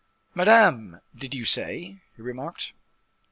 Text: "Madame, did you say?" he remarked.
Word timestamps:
"Madame, 0.33 0.99
did 1.15 1.35
you 1.35 1.45
say?" 1.45 2.01
he 2.15 2.21
remarked. 2.23 2.73